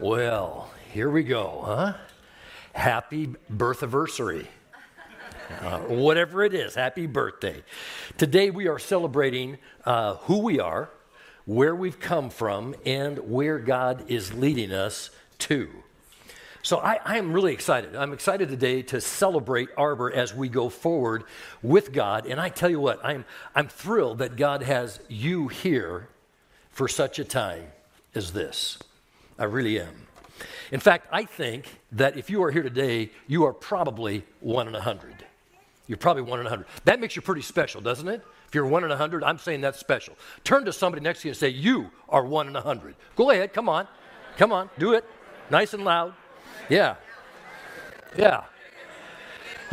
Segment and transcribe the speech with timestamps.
[0.00, 1.92] Well, here we go, huh?
[2.72, 4.48] Happy birth anniversary.
[5.60, 7.62] Uh, whatever it is, happy birthday.
[8.18, 10.90] Today we are celebrating uh, who we are,
[11.44, 15.70] where we've come from, and where God is leading us to.
[16.62, 17.94] So I, I, am really excited.
[17.94, 21.22] I'm excited today to celebrate Arbor as we go forward
[21.62, 22.26] with God.
[22.26, 23.24] And I tell you what, I'm,
[23.54, 26.08] I'm thrilled that God has you here
[26.70, 27.66] for such a time
[28.12, 28.78] as this.
[29.38, 29.94] I really am.
[30.70, 34.74] In fact, I think that if you are here today, you are probably one in
[34.74, 35.24] a hundred.
[35.86, 36.66] You're probably one in a hundred.
[36.84, 38.24] That makes you pretty special, doesn't it?
[38.48, 40.16] If you're one in a hundred, I'm saying that's special.
[40.44, 42.94] Turn to somebody next to you and say, You are one in a hundred.
[43.16, 43.86] Go ahead, come on.
[44.36, 45.04] Come on, do it.
[45.50, 46.14] Nice and loud.
[46.68, 46.96] Yeah.
[48.16, 48.44] Yeah.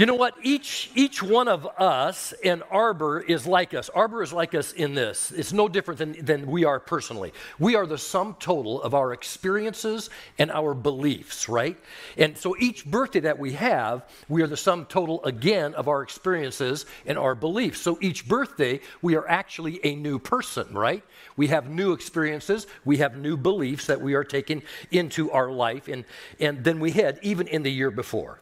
[0.01, 0.33] You know what?
[0.41, 3.87] Each, each one of us in Arbor is like us.
[3.89, 5.31] Arbor is like us in this.
[5.31, 7.33] It's no different than, than we are personally.
[7.59, 11.77] We are the sum total of our experiences and our beliefs, right?
[12.17, 16.01] And so each birthday that we have, we are the sum total again of our
[16.01, 17.79] experiences and our beliefs.
[17.79, 21.03] So each birthday, we are actually a new person, right?
[21.37, 25.87] We have new experiences, we have new beliefs that we are taking into our life,
[25.87, 26.05] and,
[26.39, 28.39] and then we had even in the year before.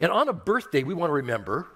[0.00, 1.66] And on a birthday, we want to remember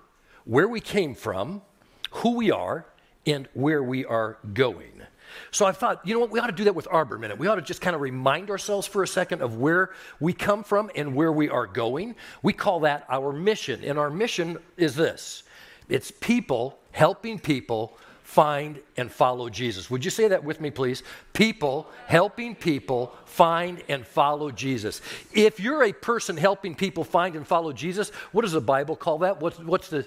[0.44, 1.62] where we came from,
[2.10, 2.86] who we are,
[3.26, 5.02] and where we are going.
[5.50, 7.38] So I thought, you know what, we ought to do that with Arbor minute.
[7.38, 10.64] We ought to just kind of remind ourselves for a second of where we come
[10.64, 12.16] from and where we are going.
[12.42, 13.84] We call that our mission.
[13.84, 15.44] And our mission is this
[15.88, 17.96] it's people helping people
[18.30, 19.90] find and follow Jesus.
[19.90, 21.02] Would you say that with me, please?
[21.32, 25.02] People helping people find and follow Jesus.
[25.32, 29.18] If you're a person helping people find and follow Jesus, what does the Bible call
[29.18, 29.40] that?
[29.40, 30.06] What's, what's the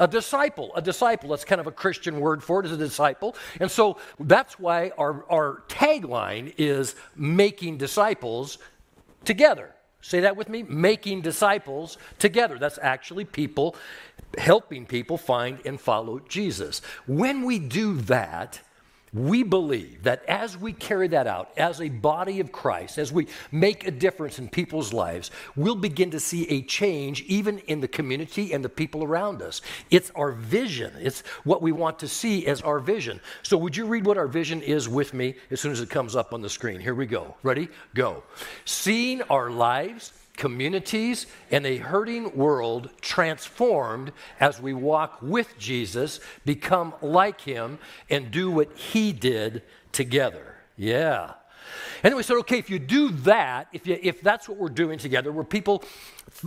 [0.00, 1.28] a disciple, a disciple.
[1.28, 3.36] That's kind of a Christian word for it, is a disciple.
[3.60, 8.56] And so that's why our, our tagline is making disciples
[9.26, 9.74] together.
[10.00, 12.58] Say that with me making disciples together.
[12.58, 13.76] That's actually people
[14.38, 16.80] helping people find and follow Jesus.
[17.06, 18.60] When we do that,
[19.14, 23.26] we believe that as we carry that out as a body of Christ, as we
[23.50, 27.88] make a difference in people's lives, we'll begin to see a change even in the
[27.88, 29.60] community and the people around us.
[29.90, 33.20] It's our vision, it's what we want to see as our vision.
[33.42, 36.16] So, would you read what our vision is with me as soon as it comes
[36.16, 36.80] up on the screen?
[36.80, 37.36] Here we go.
[37.42, 37.68] Ready?
[37.94, 38.22] Go.
[38.64, 46.94] Seeing our lives communities, and a hurting world transformed as we walk with Jesus, become
[47.02, 47.78] like him,
[48.08, 49.62] and do what he did
[49.92, 50.56] together.
[50.76, 51.34] Yeah.
[52.02, 54.98] And we said, okay, if you do that, if, you, if that's what we're doing
[54.98, 55.84] together, where people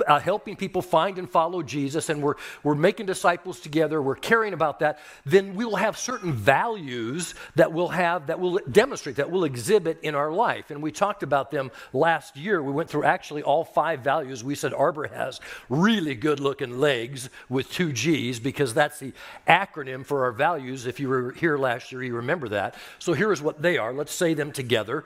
[0.08, 4.54] uh, helping people find and follow Jesus, and we're, we're making disciples together, we're caring
[4.54, 9.32] about that, then we will have certain values that we'll have, that will demonstrate, that
[9.32, 10.72] we'll exhibit in our life.
[10.72, 12.62] And we talked about them last year.
[12.62, 14.44] We went through actually all five values.
[14.44, 19.14] We said Arbor has really good looking legs with two G's because that's the
[19.48, 20.86] acronym for our values.
[20.86, 22.76] If you were here last year, you remember that.
[23.00, 23.94] So here is what they are.
[23.94, 25.06] Let's say them together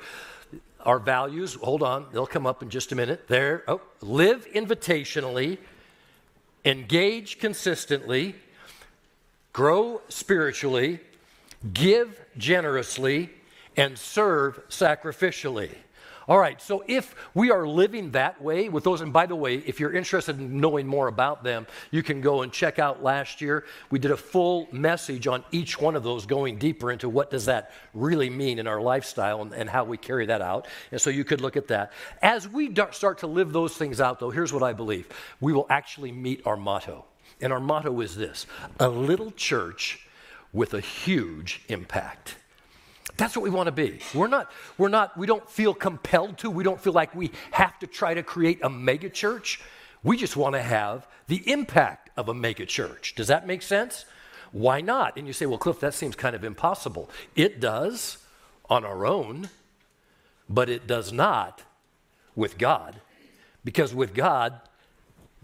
[0.86, 3.28] our values, hold on, they'll come up in just a minute.
[3.28, 5.58] There, oh, live invitationally,
[6.64, 8.36] engage consistently,
[9.54, 11.00] grow spiritually,
[11.74, 13.30] give generously,
[13.76, 15.72] and serve sacrificially.
[16.30, 19.56] All right, so if we are living that way with those, and by the way,
[19.56, 23.42] if you're interested in knowing more about them, you can go and check out last
[23.42, 23.66] year.
[23.90, 27.46] We did a full message on each one of those, going deeper into what does
[27.46, 30.68] that really mean in our lifestyle and, and how we carry that out.
[30.92, 31.94] And so you could look at that.
[32.22, 35.08] As we start to live those things out, though, here's what I believe
[35.42, 37.06] we will actually meet our motto.
[37.42, 38.46] And our motto is this
[38.80, 40.08] a little church
[40.54, 42.36] with a huge impact.
[43.20, 44.00] That's what we want to be.
[44.16, 46.50] We're not, we're not, we don't feel compelled to.
[46.50, 49.60] We don't feel like we have to try to create a mega church.
[50.04, 53.16] We just want to have the impact of a mega church.
[53.16, 54.06] Does that make sense?
[54.52, 55.18] Why not?
[55.18, 57.10] And you say, well, Cliff, that seems kind of impossible.
[57.36, 58.18] It does
[58.70, 59.50] on our own,
[60.48, 61.64] but it does not
[62.36, 63.02] with God.
[63.64, 64.60] Because with God,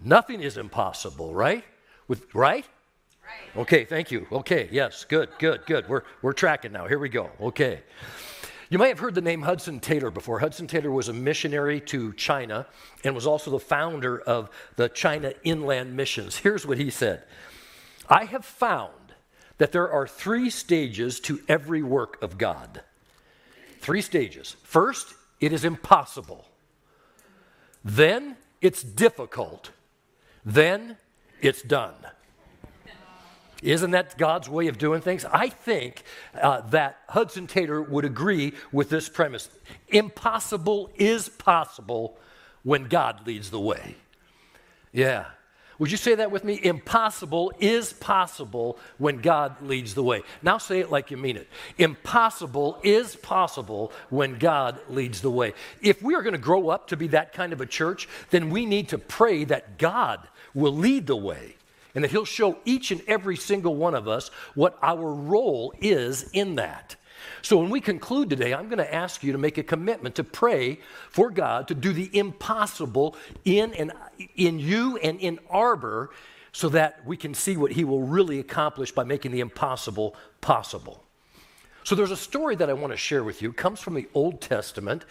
[0.02, 1.64] nothing is impossible, right?
[2.08, 2.64] With, right?
[3.56, 4.26] Okay, thank you.
[4.30, 5.88] Okay, yes, good, good, good.
[5.88, 6.86] We're, we're tracking now.
[6.86, 7.30] Here we go.
[7.40, 7.80] Okay.
[8.68, 10.40] You might have heard the name Hudson Taylor before.
[10.40, 12.66] Hudson Taylor was a missionary to China
[13.04, 16.36] and was also the founder of the China Inland Missions.
[16.36, 17.22] Here's what he said
[18.08, 18.92] I have found
[19.58, 22.82] that there are three stages to every work of God.
[23.80, 24.56] Three stages.
[24.64, 26.46] First, it is impossible.
[27.84, 29.70] Then, it's difficult.
[30.44, 30.96] Then,
[31.40, 31.94] it's done.
[33.62, 35.24] Isn't that God's way of doing things?
[35.24, 36.02] I think
[36.40, 39.48] uh, that Hudson Taylor would agree with this premise.
[39.88, 42.18] Impossible is possible
[42.62, 43.96] when God leads the way.
[44.92, 45.26] Yeah.
[45.78, 46.58] Would you say that with me?
[46.62, 50.22] Impossible is possible when God leads the way.
[50.42, 51.48] Now say it like you mean it.
[51.76, 55.52] Impossible is possible when God leads the way.
[55.82, 58.48] If we are going to grow up to be that kind of a church, then
[58.48, 61.56] we need to pray that God will lead the way
[61.96, 66.30] and that He'll show each and every single one of us what our role is
[66.32, 66.94] in that.
[67.42, 70.24] So when we conclude today, I'm going to ask you to make a commitment to
[70.24, 70.78] pray
[71.10, 73.92] for God to do the impossible in and
[74.36, 76.10] in you and in Arbor
[76.52, 81.02] so that we can see what he will really accomplish by making the impossible possible.
[81.84, 83.50] So there's a story that I want to share with you.
[83.50, 85.04] It comes from the Old Testament.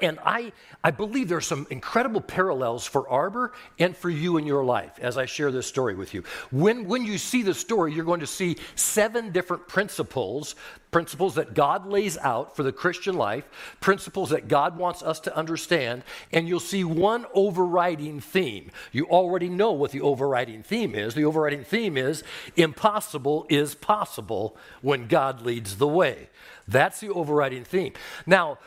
[0.00, 0.52] And I,
[0.82, 4.98] I believe there are some incredible parallels for Arbor and for you in your life
[4.98, 6.24] as I share this story with you.
[6.50, 10.54] When, when you see the story, you're going to see seven different principles
[10.94, 13.44] principles that God lays out for the Christian life,
[13.80, 18.70] principles that God wants us to understand, and you'll see one overriding theme.
[18.92, 21.14] You already know what the overriding theme is.
[21.14, 22.22] The overriding theme is
[22.54, 26.28] impossible is possible when God leads the way.
[26.68, 27.94] That's the overriding theme.
[28.24, 28.58] Now,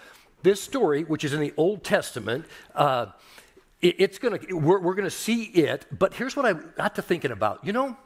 [0.43, 2.45] this story, which is in the Old Testament,
[2.75, 3.07] uh,
[3.81, 5.85] it, it's gonna we're, we're gonna see it.
[5.97, 7.65] But here's what I got to thinking about.
[7.65, 7.97] You know,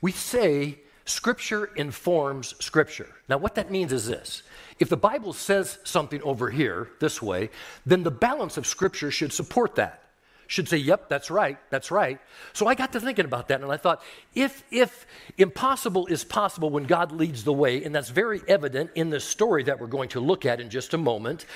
[0.00, 3.08] we say Scripture informs Scripture.
[3.28, 4.42] Now, what that means is this
[4.78, 7.50] if the Bible says something over here this way,
[7.84, 10.02] then the balance of Scripture should support that
[10.50, 12.18] should say, Yep, that's right, that's right.
[12.52, 14.02] So I got to thinking about that and I thought,
[14.34, 15.06] if, if
[15.38, 19.62] impossible is possible when God leads the way, and that's very evident in the story
[19.62, 21.46] that we're going to look at in just a moment,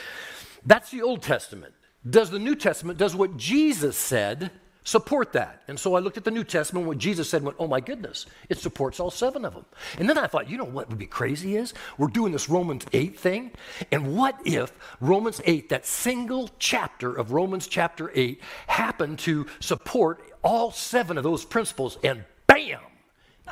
[0.64, 1.74] that's the Old Testament.
[2.08, 4.52] Does the New Testament, does what Jesus said
[4.84, 5.62] support that.
[5.66, 7.80] And so I looked at the New Testament, what Jesus said, and went, oh my
[7.80, 9.64] goodness, it supports all seven of them.
[9.98, 12.84] And then I thought, you know what would be crazy is we're doing this Romans
[12.92, 13.50] 8 thing.
[13.90, 20.22] And what if Romans 8, that single chapter of Romans chapter 8, happened to support
[20.42, 21.98] all seven of those principles?
[22.04, 22.80] And bam,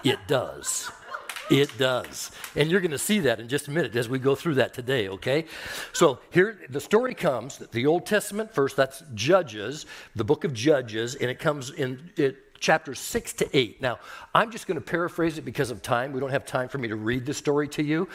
[0.05, 0.90] it does.
[1.52, 2.31] It does.
[2.56, 4.72] And you're going to see that in just a minute as we go through that
[4.72, 5.44] today, okay?
[5.93, 11.14] So here the story comes, the Old Testament first, that's Judges, the book of Judges,
[11.14, 13.82] and it comes in it, chapters 6 to 8.
[13.82, 13.99] Now,
[14.34, 16.12] I'm just going to paraphrase it because of time.
[16.12, 18.08] We don't have time for me to read the story to you,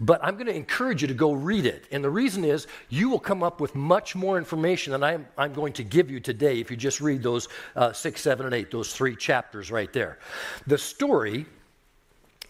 [0.00, 1.86] but I'm going to encourage you to go read it.
[1.92, 5.54] And the reason is you will come up with much more information than I'm, I'm
[5.54, 8.70] going to give you today if you just read those uh, 6, 7, and 8,
[8.70, 10.18] those three chapters right there.
[10.66, 11.46] The story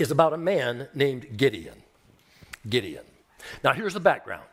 [0.02, 1.82] is about a man named Gideon.
[2.68, 3.04] Gideon.
[3.64, 4.44] Now, here's the background.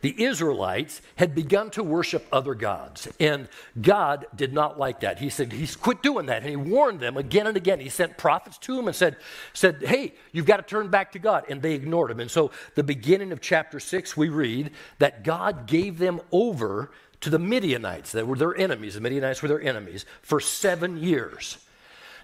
[0.00, 3.48] The Israelites had begun to worship other gods, and
[3.80, 5.18] God did not like that.
[5.18, 6.42] He said, He's quit doing that.
[6.42, 7.80] And He warned them again and again.
[7.80, 9.16] He sent prophets to them and said,
[9.52, 11.44] said Hey, you've got to turn back to God.
[11.48, 12.20] And they ignored him.
[12.20, 16.90] And so, the beginning of chapter 6, we read that God gave them over
[17.20, 18.94] to the Midianites, that were their enemies.
[18.94, 21.58] The Midianites were their enemies for seven years.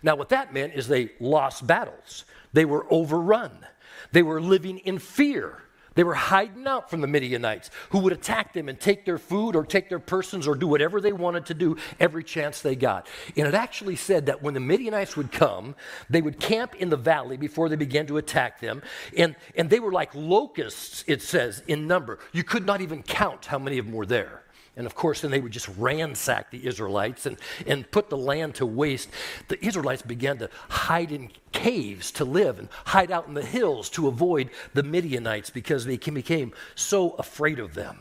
[0.02, 2.24] Now, what that meant is they lost battles.
[2.52, 3.66] They were overrun.
[4.12, 5.62] They were living in fear.
[5.98, 9.56] They were hiding out from the Midianites who would attack them and take their food
[9.56, 13.08] or take their persons or do whatever they wanted to do every chance they got.
[13.36, 15.74] And it actually said that when the Midianites would come,
[16.08, 18.80] they would camp in the valley before they began to attack them.
[19.16, 22.20] And, and they were like locusts, it says, in number.
[22.30, 24.44] You could not even count how many of them were there.
[24.78, 28.54] And of course, then they would just ransack the Israelites and, and put the land
[28.54, 29.10] to waste.
[29.48, 33.90] The Israelites began to hide in caves to live and hide out in the hills
[33.90, 37.98] to avoid the Midianites because they became so afraid of them.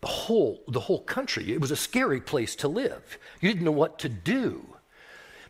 [0.00, 3.18] The whole, the whole country, it was a scary place to live.
[3.40, 4.64] You didn't know what to do.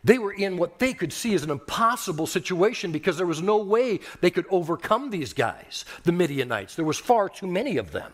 [0.03, 3.57] They were in what they could see as an impossible situation because there was no
[3.57, 6.75] way they could overcome these guys, the Midianites.
[6.75, 8.11] There was far too many of them.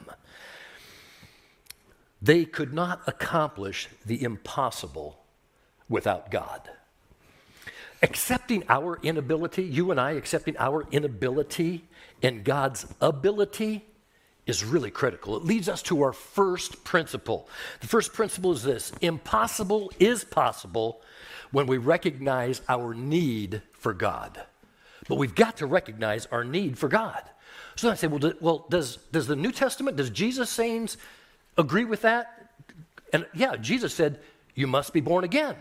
[2.22, 5.20] They could not accomplish the impossible
[5.88, 6.70] without God.
[8.02, 11.86] Accepting our inability, you and I accepting our inability
[12.22, 13.86] and God's ability
[14.46, 15.36] is really critical.
[15.36, 17.50] It leads us to our first principle.
[17.82, 21.02] The first principle is this impossible is possible
[21.52, 24.42] when we recognize our need for God.
[25.08, 27.24] But we've got to recognize our need for God.
[27.76, 30.98] So I say, well, do, well does, does the New Testament, does Jesus' sayings
[31.58, 32.52] agree with that?
[33.14, 34.20] And yeah, Jesus said,
[34.56, 35.56] You must be born again.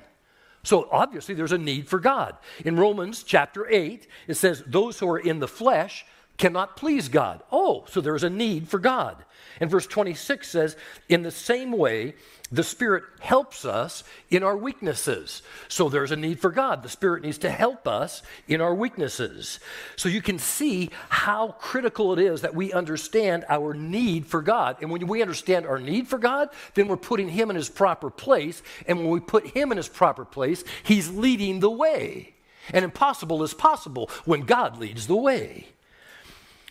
[0.62, 2.36] So obviously, there's a need for God.
[2.64, 6.04] In Romans chapter 8, it says, Those who are in the flesh
[6.36, 7.42] cannot please God.
[7.50, 9.24] Oh, so there's a need for God.
[9.60, 10.76] And verse 26 says,
[11.08, 12.14] In the same way,
[12.52, 15.42] the Spirit helps us in our weaknesses.
[15.68, 16.82] So there's a need for God.
[16.82, 19.58] The Spirit needs to help us in our weaknesses.
[19.96, 24.76] So you can see how critical it is that we understand our need for God.
[24.80, 28.10] And when we understand our need for God, then we're putting Him in His proper
[28.10, 28.62] place.
[28.86, 32.34] And when we put Him in His proper place, He's leading the way.
[32.72, 35.68] And impossible is possible when God leads the way.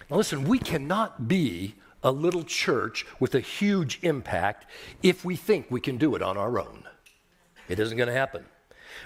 [0.10, 4.66] Now, listen, we cannot be a little church with a huge impact
[5.02, 6.84] if we think we can do it on our own.
[7.68, 8.46] It isn't going to happen.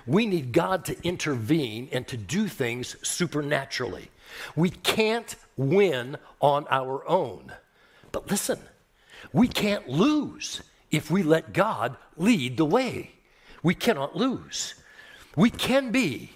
[0.06, 4.12] We need God to intervene and to do things supernaturally.
[4.56, 7.53] We can't win on our own.
[8.12, 8.60] But listen,
[9.32, 13.12] we can't lose if we let God lead the way.
[13.63, 14.75] We cannot lose.
[15.36, 16.32] We can be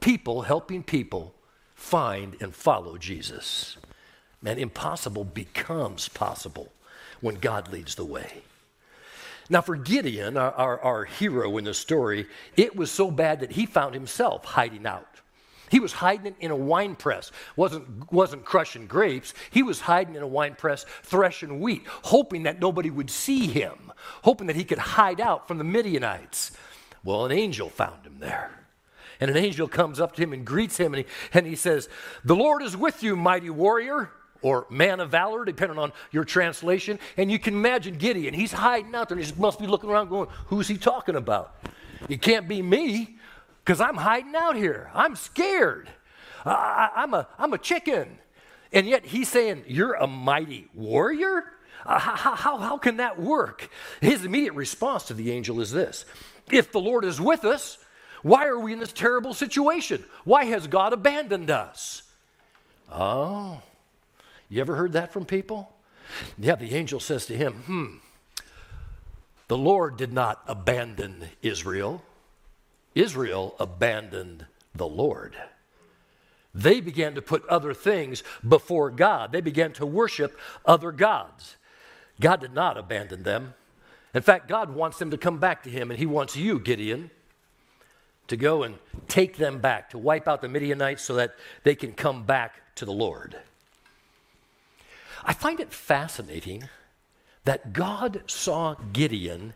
[0.00, 1.34] people helping people
[1.74, 3.76] find and follow Jesus.
[4.46, 6.72] Man, impossible becomes possible
[7.20, 8.42] when God leads the way.
[9.50, 12.26] Now, for Gideon, our, our, our, hero in the story,
[12.56, 15.08] it was so bad that he found himself hiding out.
[15.68, 19.34] He was hiding in a wine press, wasn't, wasn't crushing grapes.
[19.50, 23.90] He was hiding in a wine press, threshing wheat, hoping that nobody would see him,
[24.22, 26.52] hoping that he could hide out from the Midianites.
[27.02, 28.52] Well, an angel found him there.
[29.18, 31.88] And an angel comes up to him and greets him, and he, and he says,
[32.24, 34.12] The Lord is with you, mighty warrior
[34.42, 36.98] or man of valor, depending on your translation.
[37.16, 38.34] And you can imagine Gideon.
[38.34, 41.54] He's hiding out there he must be looking around going, Who's he talking about?
[42.08, 43.16] It can't be me
[43.64, 44.90] because I'm hiding out here.
[44.94, 45.88] I'm scared.
[46.44, 48.18] I, am a, I'm a chicken.
[48.72, 51.44] And yet he's saying, You're a mighty warrior?
[51.84, 53.68] Uh, how, how, how can that work?
[54.00, 56.04] His immediate response to the angel is this
[56.50, 57.78] If the Lord is with us,
[58.22, 60.04] why are we in this terrible situation?
[60.24, 62.02] Why has God abandoned us?
[62.90, 63.60] Oh,
[64.48, 65.72] you ever heard that from people?
[66.38, 67.96] Yeah, the angel says to him, Hmm,
[69.48, 72.02] the Lord did not abandon Israel,
[72.94, 75.36] Israel abandoned the Lord.
[76.54, 81.56] They began to put other things before God, they began to worship other gods.
[82.20, 83.54] God did not abandon them.
[84.14, 87.10] In fact, God wants them to come back to Him, and He wants you, Gideon,
[88.28, 88.76] to go and
[89.06, 92.86] take them back, to wipe out the Midianites so that they can come back to
[92.86, 93.36] the Lord.
[95.26, 96.68] I find it fascinating
[97.44, 99.54] that God saw Gideon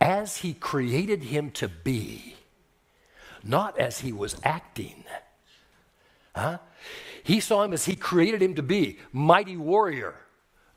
[0.00, 2.36] as he created him to be,
[3.42, 5.02] not as he was acting.
[6.36, 6.58] Huh?
[7.24, 10.14] He saw him as he created him to be, mighty warrior,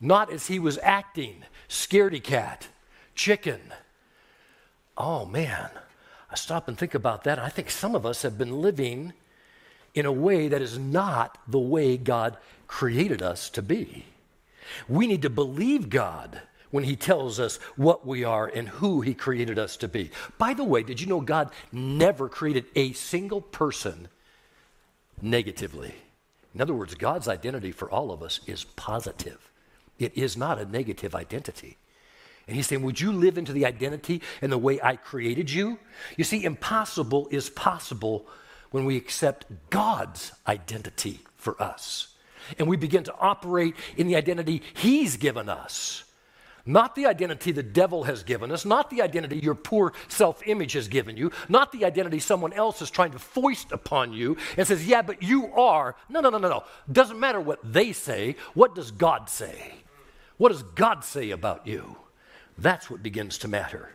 [0.00, 2.66] not as he was acting, scaredy cat,
[3.14, 3.60] chicken.
[4.98, 5.70] Oh man,
[6.30, 7.38] I stop and think about that.
[7.38, 9.12] I think some of us have been living
[9.94, 14.04] in a way that is not the way God created us to be.
[14.88, 19.14] We need to believe God when He tells us what we are and who He
[19.14, 20.10] created us to be.
[20.38, 24.08] By the way, did you know God never created a single person
[25.22, 25.94] negatively?
[26.54, 29.50] In other words, God's identity for all of us is positive,
[29.98, 31.76] it is not a negative identity.
[32.46, 35.78] And he's saying, Would you live into the identity and the way I created you?
[36.16, 38.26] You see, impossible is possible
[38.70, 42.15] when we accept God's identity for us
[42.58, 46.04] and we begin to operate in the identity He's given us.
[46.68, 50.72] Not the identity the devil has given us, not the identity your poor self image
[50.72, 54.66] has given you, not the identity someone else is trying to foist upon you and
[54.66, 55.94] says, Yeah, but you are.
[56.08, 56.64] No, no, no, no, no.
[56.90, 58.34] Doesn't matter what they say.
[58.54, 59.74] What does God say?
[60.38, 61.96] What does God say about you?
[62.58, 63.90] That's what begins to matter.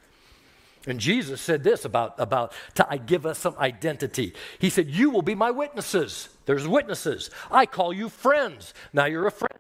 [0.88, 4.34] And Jesus said this about, about to give us some identity.
[4.60, 6.30] He said, You will be my witnesses.
[6.46, 7.30] There's witnesses.
[7.52, 8.74] I call you friends.
[8.92, 9.54] Now you're a friend.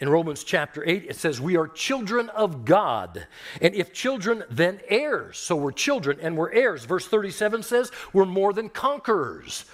[0.00, 3.26] In Romans chapter 8, it says, We are children of God.
[3.60, 5.38] And if children, then heirs.
[5.38, 6.84] So we're children and we're heirs.
[6.84, 9.64] Verse 37 says, We're more than conquerors.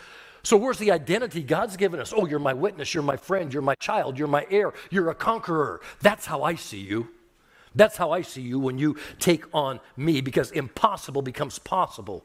[0.42, 2.12] So where's the identity God's given us?
[2.14, 2.92] Oh, you're my witness.
[2.92, 3.52] You're my friend.
[3.52, 4.18] You're my child.
[4.18, 4.74] You're my heir.
[4.90, 5.80] You're a conqueror.
[6.02, 7.08] That's how I see you.
[7.74, 12.24] That's how I see you when you take on me, because impossible becomes possible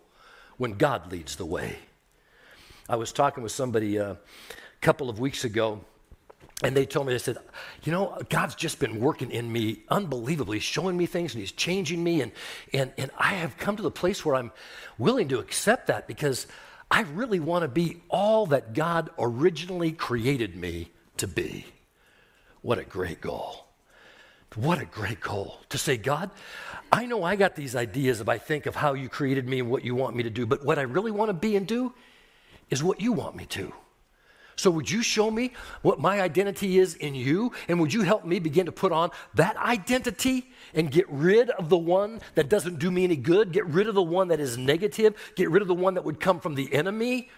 [0.58, 1.77] when God leads the way.
[2.88, 4.18] I was talking with somebody uh, a
[4.82, 5.82] couple of weeks ago,
[6.63, 7.38] and they told me, they said,
[7.84, 12.03] You know, God's just been working in me unbelievably, showing me things, and He's changing
[12.03, 12.22] me.
[12.22, 12.32] And,
[12.74, 14.51] and, and I have come to the place where I'm
[14.98, 16.48] willing to accept that because
[16.91, 21.65] I really want to be all that God originally created me to be.
[22.62, 23.69] What a great goal.
[24.56, 26.32] What a great goal to say, God,
[26.91, 29.70] I know I got these ideas if I think of how you created me and
[29.70, 31.94] what you want me to do, but what I really want to be and do
[32.70, 33.72] is what you want me to.
[34.56, 35.53] So, would you show me
[35.84, 37.53] what my identity is in you?
[37.70, 41.70] And would you help me begin to put on that identity and get rid of
[41.70, 43.53] the one that doesn't do me any good?
[43.53, 45.15] Get rid of the one that is negative?
[45.36, 47.29] Get rid of the one that would come from the enemy?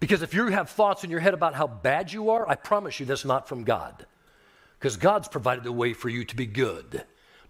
[0.00, 2.98] Because if you have thoughts in your head about how bad you are, I promise
[2.98, 4.04] you that's not from God.
[4.84, 7.04] Because God's provided a way for you to be good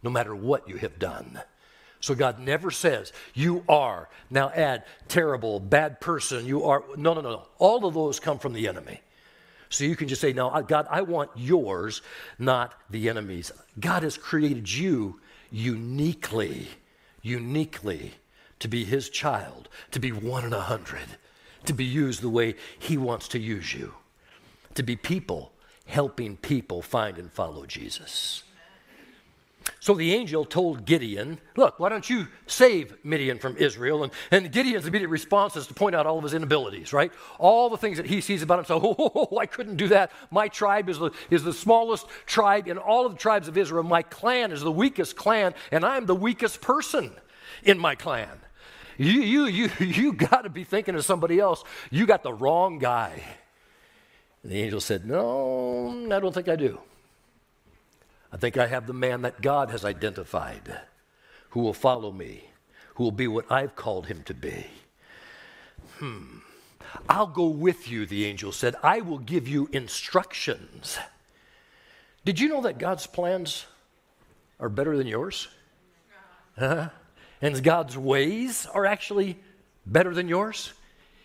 [0.04, 1.42] no matter what you have done.
[1.98, 4.08] So God never says, you are.
[4.30, 6.84] Now add terrible, bad person, you are.
[6.96, 7.46] No, no, no, no.
[7.58, 9.00] All of those come from the enemy.
[9.68, 12.02] So you can just say, no, God, I want yours,
[12.38, 13.50] not the enemy's.
[13.80, 15.18] God has created you
[15.50, 16.68] uniquely,
[17.20, 18.12] uniquely
[18.60, 21.18] to be his child, to be one in a hundred,
[21.64, 23.92] to be used the way he wants to use you,
[24.76, 25.50] to be people
[25.86, 28.44] helping people find and follow Jesus.
[29.80, 34.04] So the angel told Gideon, Look, why don't you save Midian from Israel?
[34.04, 37.12] And, and Gideon's immediate response is to point out all of his inabilities, right?
[37.38, 38.82] All the things that he sees about himself.
[38.84, 40.12] Oh, oh, oh, I couldn't do that.
[40.30, 43.82] My tribe is the, is the smallest tribe in all of the tribes of Israel.
[43.82, 47.12] My clan is the weakest clan, and I'm the weakest person
[47.62, 48.40] in my clan.
[48.98, 51.64] You, you, you, you got to be thinking of somebody else.
[51.90, 53.22] You got the wrong guy.
[54.44, 56.78] And the angel said, No, I don't think I do.
[58.30, 60.80] I think I have the man that God has identified
[61.50, 62.50] who will follow me,
[62.94, 64.66] who will be what I've called him to be.
[65.98, 66.38] Hmm.
[67.08, 68.76] I'll go with you, the angel said.
[68.82, 70.98] I will give you instructions.
[72.24, 73.64] Did you know that God's plans
[74.60, 75.48] are better than yours?
[76.58, 76.90] Uh-huh.
[77.40, 79.38] And God's ways are actually
[79.86, 80.72] better than yours?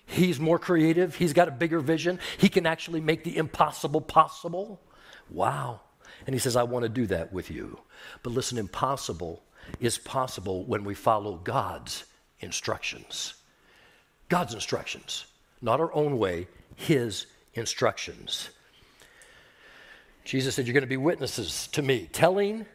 [0.10, 1.16] He's more creative.
[1.16, 2.20] He's got a bigger vision.
[2.40, 4.82] He can actually make the impossible possible.
[5.30, 5.82] Wow.
[6.26, 7.80] And he says, I want to do that with you.
[8.24, 9.44] But listen, impossible
[9.80, 12.06] is possible when we follow God's
[12.40, 13.36] instructions.
[14.30, 15.26] God's instructions,
[15.62, 18.50] not our own way, His instructions.
[20.24, 22.66] Jesus said, You're going to be witnesses to me, telling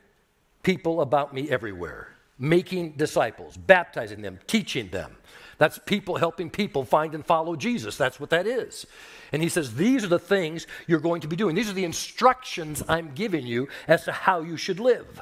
[0.62, 5.17] people about me everywhere, making disciples, baptizing them, teaching them.
[5.59, 7.97] That's people helping people find and follow Jesus.
[7.97, 8.87] That's what that is.
[9.33, 11.55] And he says, These are the things you're going to be doing.
[11.55, 15.21] These are the instructions I'm giving you as to how you should live.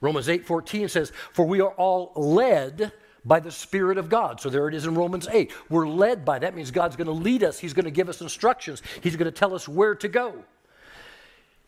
[0.00, 2.92] Romans 8 14 says, For we are all led
[3.24, 4.40] by the Spirit of God.
[4.40, 5.52] So there it is in Romans 8.
[5.68, 7.58] We're led by that means God's going to lead us.
[7.58, 8.82] He's going to give us instructions.
[9.02, 10.44] He's going to tell us where to go.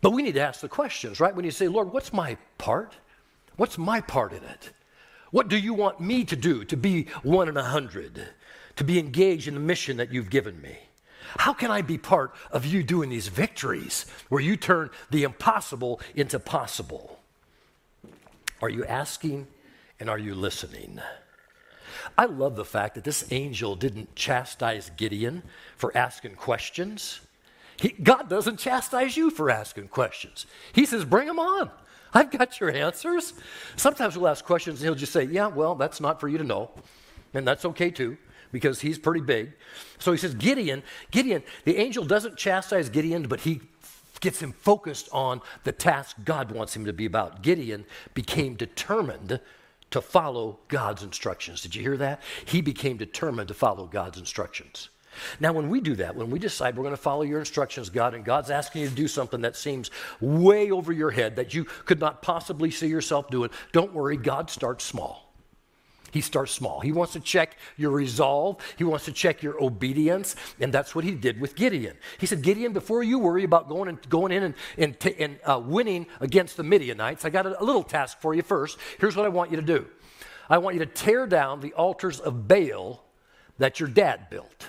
[0.01, 1.35] But we need to ask the questions, right?
[1.35, 2.97] When you say, Lord, what's my part?
[3.57, 4.73] What's my part in it?
[5.33, 8.29] What do you want me to do to be one in a hundred,
[8.77, 10.77] to be engaged in the mission that you've given me?
[11.39, 16.01] How can I be part of you doing these victories where you turn the impossible
[16.15, 17.19] into possible?
[18.61, 19.47] Are you asking
[19.99, 21.01] and are you listening?
[22.19, 25.43] I love the fact that this angel didn't chastise Gideon
[25.77, 27.21] for asking questions.
[27.79, 30.45] He, God doesn't chastise you for asking questions.
[30.75, 31.71] He says, Bring them on.
[32.15, 33.35] I've got your answers.
[33.77, 36.45] Sometimes we'll ask questions and he'll just say, Yeah, well, that's not for you to
[36.45, 36.71] know.
[37.35, 38.19] And that's okay too,
[38.51, 39.53] because he's pretty big.
[39.99, 43.63] So he says, Gideon, Gideon, the angel doesn't chastise Gideon, but he
[44.21, 47.43] gets him focused on the task God wants him to be about.
[47.43, 49.41] Gideon became determined
[49.91, 51.63] to follow God's instructions.
[51.63, 52.23] Did you hear that?
[52.45, 54.89] He became determined to follow God's instructions.
[55.41, 58.15] Now, when we do that, when we decide we're going to follow your instructions, God,
[58.15, 61.65] and God's asking you to do something that seems way over your head that you
[61.65, 65.33] could not possibly see yourself doing, don't worry, God starts small.
[66.13, 66.81] He starts small.
[66.81, 68.59] He wants to check your resolve.
[68.77, 70.37] He wants to check your obedience.
[70.61, 71.97] And that's what he did with Gideon.
[72.19, 75.39] He said, Gideon, before you worry about going, and, going in and, and, t- and
[75.45, 78.79] uh, winning against the Midianites, I got a, a little task for you first.
[79.01, 79.87] Here's what I want you to do
[80.51, 83.03] I want you to tear down the altars of Baal
[83.59, 84.69] that your dad built.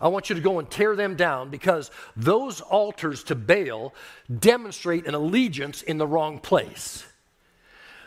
[0.00, 3.94] I want you to go and tear them down because those altars to Baal
[4.38, 7.04] demonstrate an allegiance in the wrong place.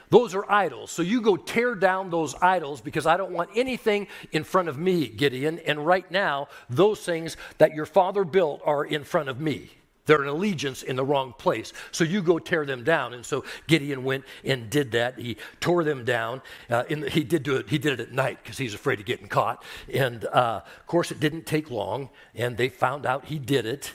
[0.10, 0.92] Those are idols.
[0.92, 4.78] So you go tear down those idols because I don't want anything in front of
[4.78, 5.60] me, Gideon.
[5.60, 9.70] And right now, those things that your father built are in front of me.
[10.10, 11.72] They're an allegiance in the wrong place.
[11.92, 13.14] So you go tear them down.
[13.14, 15.20] And so Gideon went and did that.
[15.20, 16.42] He tore them down.
[16.68, 17.70] Uh, he did do it.
[17.70, 19.64] He did it at night because he's afraid of getting caught.
[19.94, 22.10] And uh, of course, it didn't take long.
[22.34, 23.94] And they found out he did it.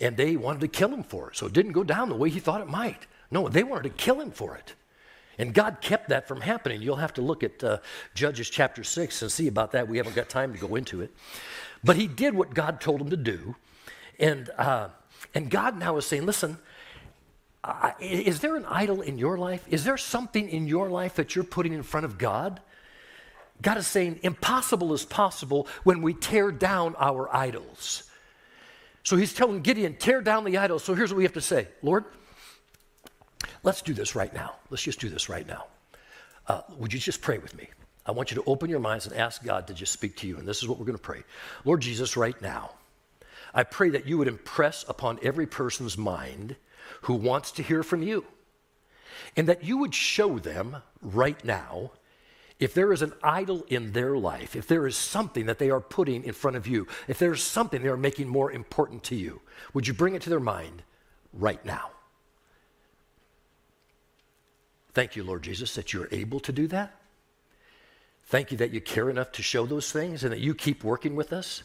[0.00, 1.36] And they wanted to kill him for it.
[1.36, 3.06] So it didn't go down the way he thought it might.
[3.30, 4.74] No, they wanted to kill him for it.
[5.38, 6.82] And God kept that from happening.
[6.82, 7.78] You'll have to look at uh,
[8.12, 9.86] Judges chapter 6 and see about that.
[9.86, 11.14] We haven't got time to go into it.
[11.84, 13.54] But he did what God told him to do.
[14.18, 14.88] And uh,
[15.34, 16.58] and God now is saying, listen,
[17.64, 19.64] uh, is there an idol in your life?
[19.68, 22.60] Is there something in your life that you're putting in front of God?
[23.62, 28.04] God is saying impossible is possible when we tear down our idols.
[29.02, 30.84] So he's telling Gideon, tear down the idols.
[30.84, 32.04] So here's what we have to say Lord,
[33.62, 34.56] let's do this right now.
[34.70, 35.66] Let's just do this right now.
[36.46, 37.68] Uh, would you just pray with me?
[38.06, 40.36] I want you to open your minds and ask God to just speak to you.
[40.36, 41.24] And this is what we're going to pray.
[41.64, 42.72] Lord Jesus, right now,
[43.54, 46.56] I pray that you would impress upon every person's mind
[47.02, 48.24] who wants to hear from you.
[49.36, 51.92] And that you would show them right now
[52.58, 55.80] if there is an idol in their life, if there is something that they are
[55.80, 59.40] putting in front of you, if there's something they are making more important to you,
[59.72, 60.82] would you bring it to their mind
[61.32, 61.90] right now?
[64.92, 66.94] Thank you, Lord Jesus, that you're able to do that.
[68.26, 71.16] Thank you that you care enough to show those things and that you keep working
[71.16, 71.64] with us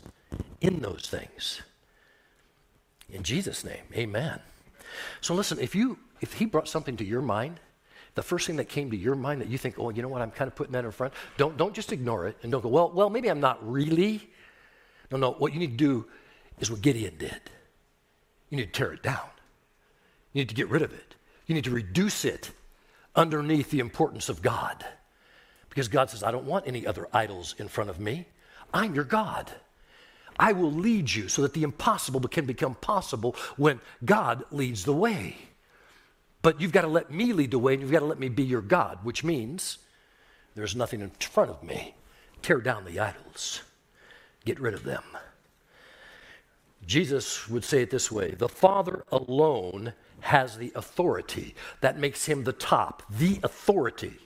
[0.60, 1.62] in those things.
[3.12, 4.40] In Jesus' name, amen.
[5.22, 7.60] So listen, if you if he brought something to your mind,
[8.16, 10.22] the first thing that came to your mind that you think, oh, you know what,
[10.22, 12.70] I'm kind of putting that in front, don't, don't just ignore it and don't go,
[12.70, 14.30] well, well, maybe I'm not really.
[15.12, 16.06] No, no, what you need to do
[16.60, 17.40] is what Gideon did.
[18.50, 19.30] You need to tear it down.
[20.34, 21.16] You need to get rid of it.
[21.48, 22.52] You need to reduce it
[23.16, 24.86] underneath the importance of God.
[25.70, 28.28] Because God says, I don't want any other idols in front of me.
[28.74, 29.52] I'm your God.
[30.40, 34.94] I will lead you so that the impossible can become possible when God leads the
[34.94, 35.36] way.
[36.42, 38.30] But you've got to let me lead the way and you've got to let me
[38.30, 39.80] be your God, which means
[40.56, 41.94] there's nothing in front of me.
[42.42, 43.62] Tear down the idols,
[44.46, 45.04] get rid of them.
[46.86, 51.54] Jesus would say it this way the Father alone has the authority.
[51.82, 54.18] That makes him the top, the authority.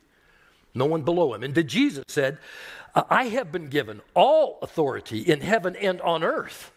[0.74, 1.44] No one below him.
[1.44, 2.38] And Jesus said,
[2.96, 6.72] I have been given all authority in heaven and on earth.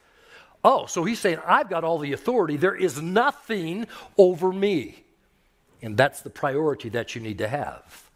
[0.64, 2.56] Oh, so he's saying, I've got all the authority.
[2.56, 3.86] There is nothing
[4.18, 5.04] over me.
[5.82, 8.06] And that's the priority that you need to have.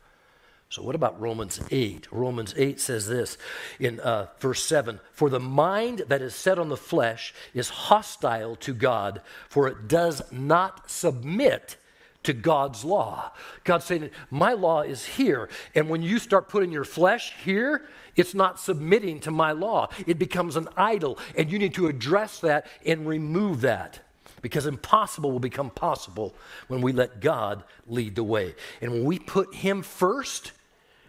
[0.71, 2.07] So, what about Romans 8?
[2.13, 3.37] Romans 8 says this
[3.81, 8.55] in uh, verse 7 For the mind that is set on the flesh is hostile
[8.57, 11.77] to God, for it does not submit
[12.23, 13.33] to God's law.
[13.65, 15.49] God's saying, My law is here.
[15.75, 19.89] And when you start putting your flesh here, it's not submitting to my law.
[20.07, 21.19] It becomes an idol.
[21.37, 24.01] And you need to address that and remove that
[24.43, 26.35] because impossible will become possible
[26.69, 28.55] when we let God lead the way.
[28.81, 30.53] And when we put Him first,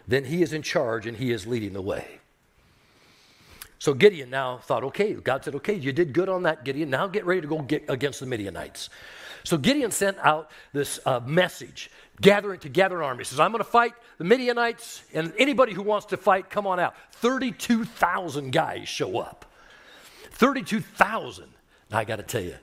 [0.06, 2.18] then He is in charge and He is leading the way.
[3.78, 6.88] So Gideon now thought, okay, God said, okay, you did good on that, Gideon.
[6.88, 8.88] Now get ready to go get against the Midianites.
[9.44, 13.20] So Gideon sent out this uh, message, gathering to gather an army.
[13.20, 16.66] He says, I'm going to fight the Midianites, and anybody who wants to fight, come
[16.66, 16.94] on out.
[17.12, 19.46] 32,000 guys show up.
[20.32, 21.48] 32,000.
[21.90, 22.56] Now I got to tell you,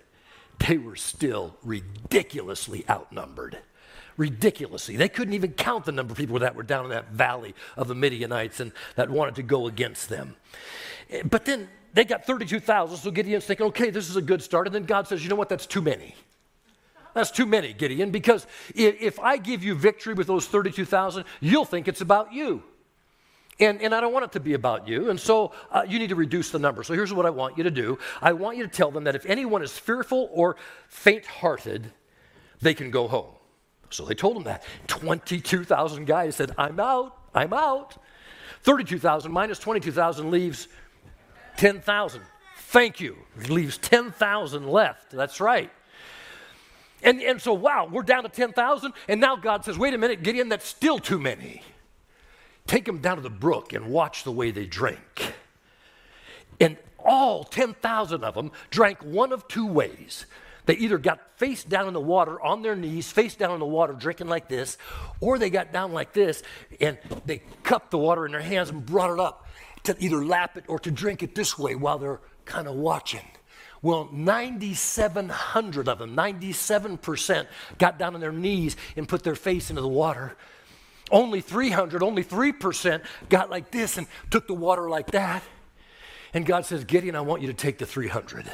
[0.67, 3.57] they were still ridiculously outnumbered.
[4.17, 4.97] Ridiculously.
[4.97, 7.87] They couldn't even count the number of people that were down in that valley of
[7.87, 10.35] the Midianites and that wanted to go against them.
[11.23, 14.67] But then they got 32,000, so Gideon's thinking, okay, this is a good start.
[14.67, 16.15] And then God says, you know what, that's too many.
[17.19, 21.89] That's too many, Gideon, because if I give you victory with those 32,000, you'll think
[21.89, 22.63] it's about you.
[23.59, 25.09] And, and I don't want it to be about you.
[25.09, 26.81] And so uh, you need to reduce the number.
[26.81, 29.15] So here's what I want you to do I want you to tell them that
[29.15, 30.55] if anyone is fearful or
[30.87, 31.91] faint hearted,
[32.61, 33.33] they can go home.
[33.89, 34.63] So they told him that.
[34.87, 37.97] 22,000 guys said, I'm out, I'm out.
[38.61, 40.69] 32,000 minus 22,000 leaves
[41.57, 42.21] 10,000.
[42.55, 43.17] Thank you.
[43.49, 45.11] leaves 10,000 left.
[45.11, 45.69] That's right.
[47.01, 48.93] And, and so, wow, we're down to 10,000.
[49.07, 51.63] And now God says, wait a minute, Gideon, that's still too many
[52.69, 55.33] take them down to the brook and watch the way they drink.
[56.59, 60.25] And all 10,000 of them drank one of two ways.
[60.65, 63.65] They either got face down in the water on their knees, face down in the
[63.65, 64.77] water, drinking like this,
[65.19, 66.43] or they got down like this
[66.79, 69.47] and they cupped the water in their hands and brought it up
[69.83, 73.25] to either lap it or to drink it this way while they're kind of watching.
[73.81, 79.81] Well, 9,700 of them, 97%, got down on their knees and put their face into
[79.81, 80.35] the water
[81.11, 85.43] only 300, only 3% got like this and took the water like that.
[86.33, 88.51] And God says, Gideon, I want you to take the 300.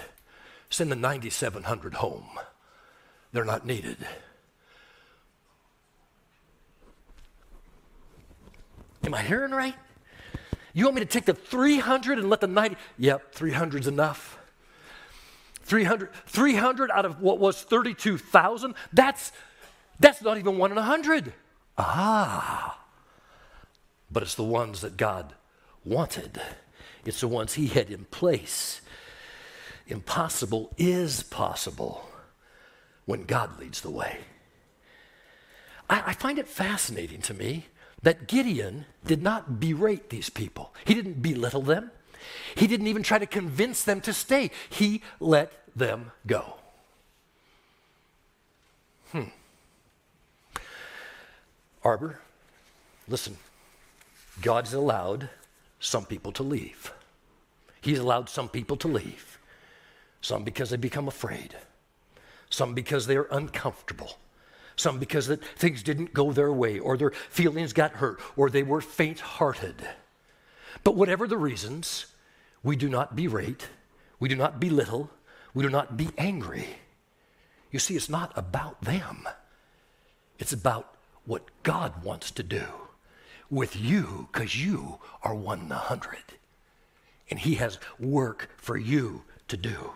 [0.70, 2.28] Send the 9,700 home.
[3.34, 3.98] They're not needed.
[9.04, 9.76] Am I hearing right?
[10.74, 12.76] You want me to take the 300 and let the 90?
[12.98, 14.35] Yep, 300's enough.
[15.66, 18.76] 300, 300 out of what was 32,000?
[18.94, 19.32] That's,
[20.00, 21.34] that's not even one in a hundred.
[21.78, 22.80] Ah,
[24.10, 25.34] but it's the ones that God
[25.84, 26.40] wanted,
[27.04, 28.82] it's the ones He had in place.
[29.88, 32.10] Impossible is possible
[33.06, 34.20] when God leads the way.
[35.90, 37.66] I, I find it fascinating to me.
[38.02, 41.92] that Gideon did not berate these people, he didn't belittle them,
[42.56, 44.52] he didn't even try to convince them to stay.
[44.70, 46.56] He let them go.
[49.12, 49.24] Hmm.
[51.84, 52.20] Arbor,
[53.08, 53.38] listen,
[54.42, 55.30] God's allowed
[55.80, 56.92] some people to leave.
[57.82, 59.38] He's allowed some people to leave.
[60.22, 61.56] Some because they become afraid,
[62.50, 64.18] some because they're uncomfortable,
[64.76, 68.64] some because that things didn't go their way, or their feelings got hurt, or they
[68.64, 69.88] were faint hearted.
[70.84, 72.08] But whatever the reasons,
[72.66, 73.70] we do not berate,
[74.20, 75.12] we do not belittle,
[75.54, 76.68] we do not be angry.
[77.72, 79.28] You see, it's not about them,
[80.40, 82.66] it's about what God wants to do
[83.52, 86.24] with you because you are one in a hundred.
[87.30, 89.92] And He has work for you to do.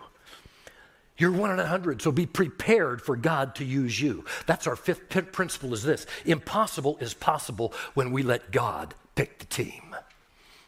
[1.17, 4.25] You're one in a hundred, so be prepared for God to use you.
[4.45, 6.05] That's our fifth principle is this.
[6.23, 9.95] Impossible is possible when we let God pick the team.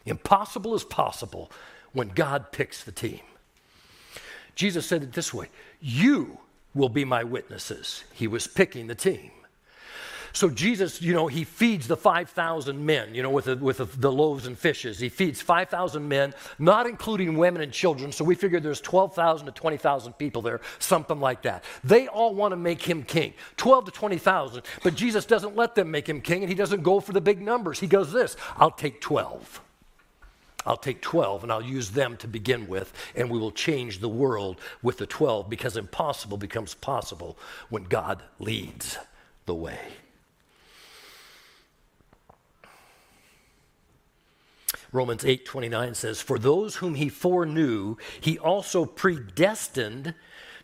[0.04, 1.50] Impossible is possible
[1.92, 3.20] when God picks the team.
[4.54, 5.48] Jesus said it this way
[5.80, 6.38] You
[6.74, 8.04] will be my witnesses.
[8.12, 9.30] He was picking the team.
[10.34, 13.84] So Jesus, you know, he feeds the 5,000 men, you know, with, the, with the,
[13.84, 14.98] the loaves and fishes.
[14.98, 18.12] He feeds 5,000 men, not including women and children.
[18.12, 21.64] So we figure there's 12,000 to 20,000 people there, something like that.
[21.84, 24.62] They all want to make him king, 12 to 20,000.
[24.82, 27.42] But Jesus doesn't let them make him king, and he doesn't go for the big
[27.42, 27.78] numbers.
[27.78, 29.60] He goes this I'll take 12.
[30.64, 34.08] I'll take 12 and I'll use them to begin with, and we will change the
[34.08, 37.36] world with the 12 because impossible becomes possible
[37.68, 38.98] when God leads
[39.46, 39.80] the way.
[44.92, 50.14] Romans 8:29 says, "For those whom he foreknew, he also predestined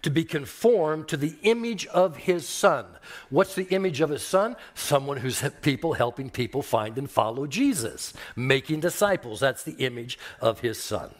[0.08, 2.86] to be conformed to the image of his son."
[3.28, 4.56] What's the image of his son?
[4.74, 9.40] Someone who's people helping people find and follow Jesus, making disciples.
[9.40, 11.14] That's the image of his son.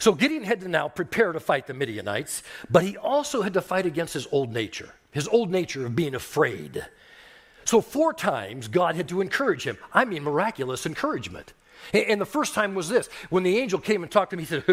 [0.00, 3.62] So Gideon had to now prepare to fight the Midianites, but he also had to
[3.62, 6.86] fight against his old nature, his old nature of being afraid.
[7.64, 9.78] So, four times God had to encourage him.
[9.92, 11.52] I mean, miraculous encouragement.
[11.92, 14.46] And the first time was this when the angel came and talked to me, he
[14.46, 14.64] said,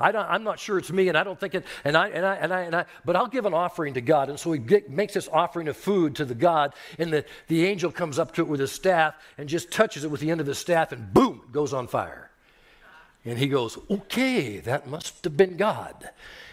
[0.00, 2.24] I, I am not sure it's me, and I don't think it, and I, and
[2.24, 4.28] I, and I, and I, but I'll give an offering to God.
[4.28, 7.66] And so he get, makes this offering of food to the God, and the, the
[7.66, 10.40] angel comes up to it with his staff and just touches it with the end
[10.40, 12.30] of his staff, and boom, it goes on fire.
[13.24, 16.10] And he goes, Okay, that must have been God.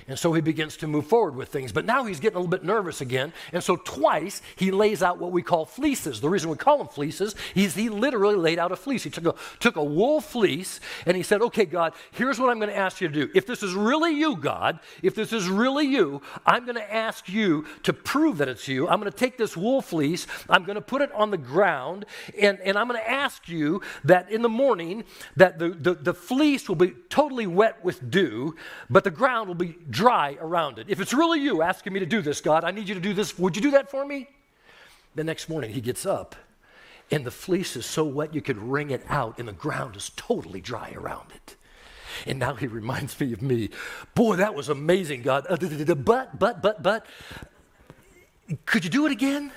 [0.09, 1.71] And so he begins to move forward with things.
[1.71, 3.31] But now he's getting a little bit nervous again.
[3.53, 6.19] And so twice he lays out what we call fleeces.
[6.19, 9.03] The reason we call them fleeces is he literally laid out a fleece.
[9.03, 12.57] He took a, took a wool fleece and he said, Okay, God, here's what I'm
[12.57, 13.31] going to ask you to do.
[13.35, 17.29] If this is really you, God, if this is really you, I'm going to ask
[17.29, 18.87] you to prove that it's you.
[18.87, 22.05] I'm going to take this wool fleece, I'm going to put it on the ground,
[22.39, 25.03] and, and I'm going to ask you that in the morning
[25.35, 28.55] that the, the, the fleece will be totally wet with dew,
[28.89, 30.87] but the ground will be dry around it.
[30.89, 33.13] If it's really you asking me to do this, God, I need you to do
[33.13, 33.37] this.
[33.37, 34.27] Would you do that for me?
[35.15, 36.35] The next morning he gets up
[37.11, 40.11] and the fleece is so wet you could wring it out and the ground is
[40.15, 41.55] totally dry around it.
[42.25, 43.69] And now he reminds me of me.
[44.15, 45.45] Boy, that was amazing, God.
[45.49, 45.57] Uh,
[45.95, 47.05] but, but, but, but,
[48.65, 49.51] could you do it again?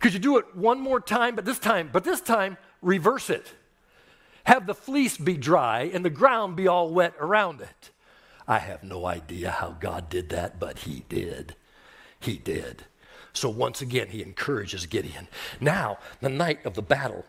[0.00, 1.34] Could you do it one more time?
[1.34, 3.52] But this time, but this time, reverse it.
[4.44, 7.90] Have the fleece be dry and the ground be all wet around it.
[8.46, 11.54] I have no idea how God did that, but He did.
[12.20, 12.84] He did.
[13.32, 15.28] So once again, He encourages Gideon.
[15.60, 17.24] Now, the night of the battle,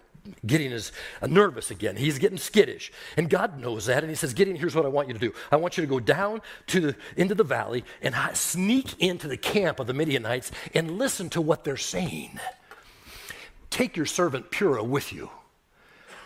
[0.45, 0.91] Gideon is
[1.25, 1.95] nervous again.
[1.95, 2.91] He's getting skittish.
[3.15, 4.03] And God knows that.
[4.03, 5.33] And he says, Gideon, here's what I want you to do.
[5.51, 9.37] I want you to go down to the, into the valley and sneak into the
[9.37, 12.39] camp of the Midianites and listen to what they're saying.
[13.69, 15.29] Take your servant Purah with you.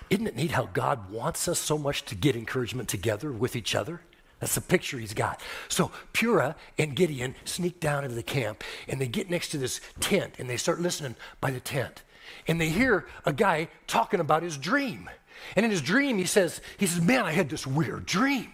[0.10, 3.76] Isn't it neat how God wants us so much to get encouragement together with each
[3.76, 4.02] other?
[4.40, 5.42] That's the picture he's got.
[5.68, 9.82] So Purah and Gideon sneak down into the camp and they get next to this
[10.00, 12.04] tent and they start listening by the tent.
[12.48, 15.10] And they hear a guy talking about his dream.
[15.56, 18.52] And in his dream, he says, he says, Man, I had this weird dream.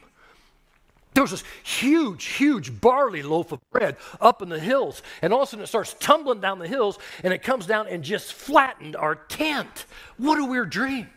[1.13, 5.43] There was this huge, huge barley loaf of bread up in the hills, and all
[5.43, 8.33] of a sudden it starts tumbling down the hills, and it comes down and just
[8.33, 9.85] flattened our tent.
[10.17, 11.09] What a weird dream.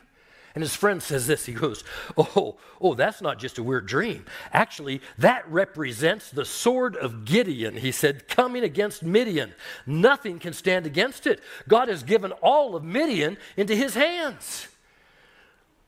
[0.54, 1.84] And his friend says this he goes,
[2.16, 4.24] Oh, oh, that's not just a weird dream.
[4.52, 9.54] Actually, that represents the sword of Gideon, he said, coming against Midian.
[9.86, 11.40] Nothing can stand against it.
[11.68, 14.68] God has given all of Midian into his hands.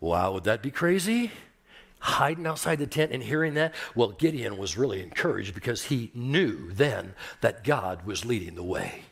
[0.00, 1.30] Wow, would that be crazy?
[1.98, 3.74] Hiding outside the tent and hearing that?
[3.94, 9.02] Well, Gideon was really encouraged because he knew then that God was leading the way.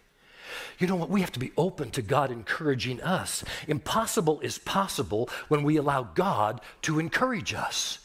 [0.78, 1.10] You know what?
[1.10, 3.44] We have to be open to God encouraging us.
[3.66, 8.00] Impossible is possible when we allow God to encourage us,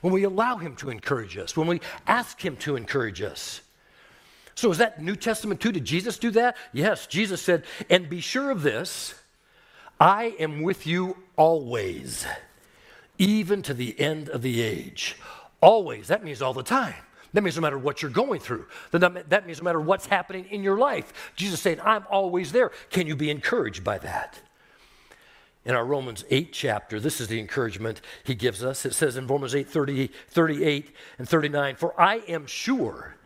[0.00, 3.60] when we allow Him to encourage us, when we ask Him to encourage us.
[4.54, 5.72] So, is that New Testament too?
[5.72, 6.56] Did Jesus do that?
[6.72, 9.14] Yes, Jesus said, and be sure of this
[10.00, 12.26] I am with you always,
[13.18, 15.16] even to the end of the age.
[15.60, 16.94] Always, that means all the time.
[17.34, 18.66] That means no matter what you're going through.
[18.92, 21.32] That means no matter what's happening in your life.
[21.36, 22.70] Jesus saying, I'm always there.
[22.90, 24.40] Can you be encouraged by that?
[25.64, 28.86] In our Romans 8 chapter, this is the encouragement he gives us.
[28.86, 33.16] It says in Romans 8 30, 38 and 39, For I am sure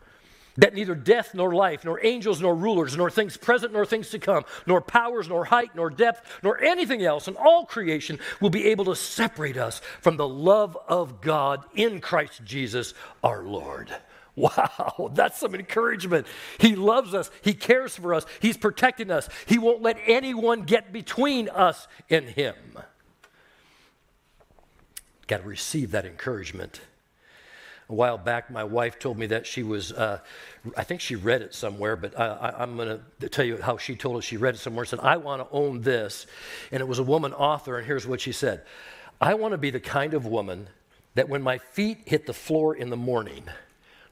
[0.59, 4.19] that neither death nor life, nor angels nor rulers, nor things present nor things to
[4.19, 8.67] come, nor powers nor height nor depth, nor anything else in all creation will be
[8.67, 12.93] able to separate us from the love of God in Christ Jesus
[13.23, 13.93] our Lord.
[14.35, 16.25] Wow, that's some encouragement.
[16.59, 17.29] He loves us.
[17.41, 18.25] He cares for us.
[18.39, 19.27] He's protecting us.
[19.47, 22.55] He won't let anyone get between us and Him.
[25.27, 26.79] Got to receive that encouragement.
[27.89, 30.19] A while back, my wife told me that she was, uh,
[30.77, 33.95] I think she read it somewhere, but I, am going to tell you how she
[33.95, 34.85] told us she read it somewhere.
[34.85, 36.27] Said, I want to own this.
[36.71, 38.61] And it was a woman author, and here's what she said
[39.19, 40.69] I want to be the kind of woman
[41.15, 43.43] that when my feet hit the floor in the morning,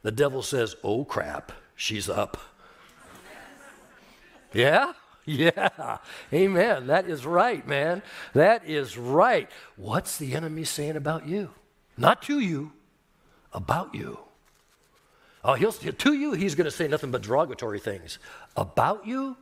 [0.02, 2.38] the devil says, Oh crap, she's up.
[4.54, 4.94] yeah?
[5.30, 5.98] Yeah,
[6.32, 6.88] amen.
[6.88, 8.02] That is right, man.
[8.34, 9.52] That is right.
[9.76, 11.50] What's the enemy saying about you?
[11.98, 12.72] Not to you,
[13.58, 14.20] about you.
[15.44, 18.20] Oh, he'll to you, he's going to say nothing but derogatory things.
[18.56, 19.36] About you?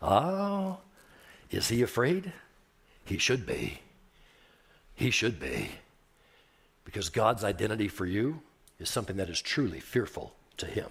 [0.00, 0.78] Oh,
[1.50, 2.32] is he afraid?
[3.04, 3.80] He should be.
[4.94, 5.70] He should be.
[6.84, 8.40] Because God's identity for you
[8.78, 10.90] is something that is truly fearful to him.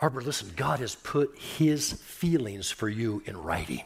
[0.00, 3.84] Arbor, listen, God has put his feelings for you in writing.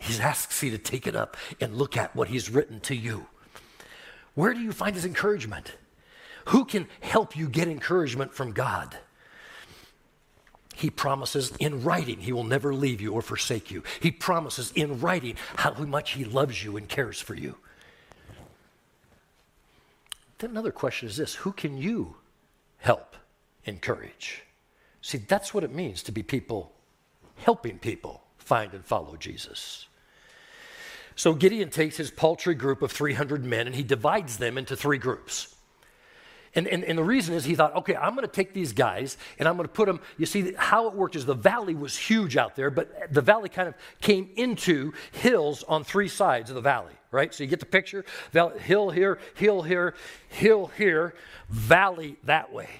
[0.00, 3.26] He asks you to take it up and look at what he's written to you.
[4.34, 5.74] Where do you find his encouragement?
[6.46, 8.96] Who can help you get encouragement from God?
[10.74, 13.82] He promises in writing he will never leave you or forsake you.
[14.00, 17.56] He promises in writing how much he loves you and cares for you.
[20.38, 22.16] Then another question is this who can you
[22.78, 23.14] help
[23.66, 24.42] encourage?
[25.02, 26.72] See, that's what it means to be people
[27.36, 29.86] helping people find and follow Jesus.
[31.20, 34.96] So Gideon takes his paltry group of 300 men and he divides them into three
[34.96, 35.54] groups.
[36.54, 39.18] And, and, and, the reason is he thought, okay, I'm going to take these guys
[39.38, 40.00] and I'm going to put them.
[40.16, 43.50] You see, how it worked is the valley was huge out there, but the valley
[43.50, 47.34] kind of came into hills on three sides of the valley, right?
[47.34, 49.94] So you get the picture hill here, hill here,
[50.30, 51.14] hill here,
[51.50, 52.70] valley that way.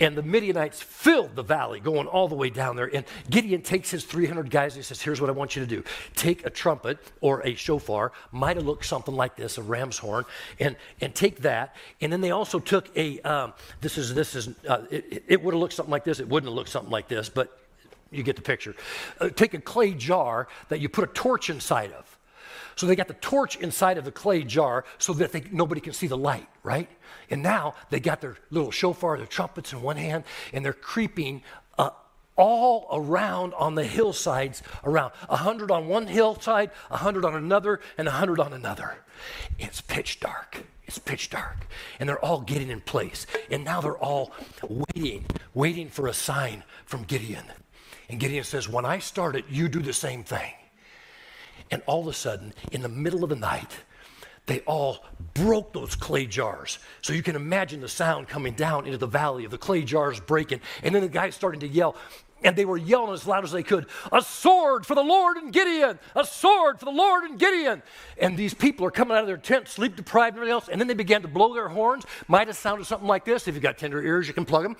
[0.00, 2.90] And the Midianites filled the valley going all the way down there.
[2.94, 5.68] And Gideon takes his 300 guys and he says, Here's what I want you to
[5.68, 5.82] do
[6.14, 10.24] take a trumpet or a shofar, might have looked something like this, a ram's horn,
[10.60, 11.74] and, and take that.
[12.00, 15.54] And then they also took a, um, this is, this is, uh, it, it would
[15.54, 16.20] have looked something like this.
[16.20, 17.58] It wouldn't have looked something like this, but
[18.10, 18.74] you get the picture.
[19.20, 22.17] Uh, take a clay jar that you put a torch inside of.
[22.78, 25.92] So they got the torch inside of the clay jar so that they, nobody can
[25.92, 26.88] see the light, right?
[27.28, 31.42] And now they got their little shofar, their trumpets in one hand, and they're creeping
[31.76, 31.90] uh,
[32.36, 35.12] all around on the hillsides around.
[35.28, 38.98] A hundred on one hillside, a hundred on another, and a hundred on another.
[39.58, 40.62] It's pitch dark.
[40.84, 41.66] It's pitch dark.
[41.98, 43.26] And they're all getting in place.
[43.50, 44.30] And now they're all
[44.94, 47.44] waiting, waiting for a sign from Gideon.
[48.08, 50.52] And Gideon says, When I start it, you do the same thing.
[51.70, 53.72] And all of a sudden, in the middle of the night,
[54.46, 55.04] they all
[55.34, 56.78] broke those clay jars.
[57.02, 60.20] So you can imagine the sound coming down into the valley of the clay jars
[60.20, 60.60] breaking.
[60.82, 61.96] And then the guys starting to yell,
[62.42, 65.52] and they were yelling as loud as they could, A sword for the Lord and
[65.52, 65.98] Gideon!
[66.14, 67.82] A sword for the Lord and Gideon!
[68.16, 70.80] And these people are coming out of their tent, sleep deprived and everything else, and
[70.80, 72.04] then they began to blow their horns.
[72.26, 73.48] Might have sounded something like this.
[73.48, 74.76] If you've got tender ears, you can plug them.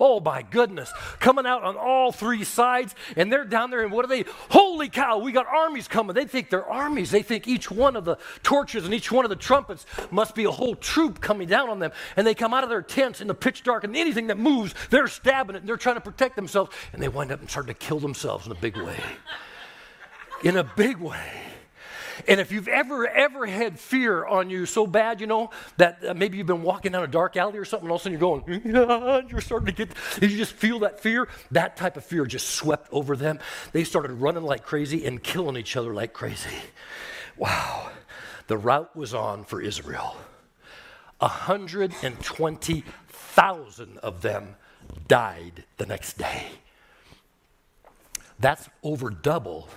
[0.00, 4.04] Oh my goodness, coming out on all three sides, and they're down there, and what
[4.04, 4.24] are they?
[4.50, 6.14] Holy cow, we got armies coming.
[6.14, 7.10] They think they're armies.
[7.10, 10.44] They think each one of the torches and each one of the trumpets must be
[10.44, 11.92] a whole troop coming down on them.
[12.16, 14.74] And they come out of their tents in the pitch dark, and anything that moves,
[14.90, 17.66] they're stabbing it, and they're trying to protect themselves, and they wind up and start
[17.66, 19.00] to kill themselves in a big way.
[20.44, 21.32] In a big way.
[22.26, 26.14] And if you've ever, ever had fear on you so bad, you know, that uh,
[26.14, 28.18] maybe you've been walking down a dark alley or something, and all of a sudden
[28.18, 28.42] you're going,
[29.20, 29.90] and you're starting to get,
[30.20, 31.28] you just feel that fear.
[31.50, 33.38] That type of fear just swept over them.
[33.72, 36.56] They started running like crazy and killing each other like crazy.
[37.36, 37.90] Wow.
[38.48, 40.16] The rout was on for Israel.
[41.18, 44.56] 120,000 of them
[45.06, 46.46] died the next day.
[48.38, 49.68] That's over double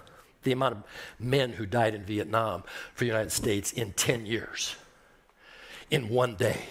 [0.43, 0.83] the amount of
[1.19, 2.63] men who died in Vietnam
[2.93, 4.75] for the United States in 10 years,
[5.89, 6.63] in one day.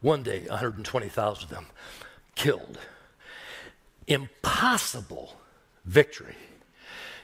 [0.00, 1.66] One day, 120,000 of them
[2.34, 2.78] killed.
[4.06, 5.36] Impossible
[5.84, 6.36] victory.